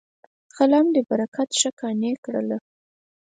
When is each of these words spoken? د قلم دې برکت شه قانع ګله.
د 0.47 0.49
قلم 0.57 0.85
دې 0.95 1.01
برکت 1.09 1.49
شه 1.59 1.69
قانع 1.79 2.13
ګله. 2.25 2.57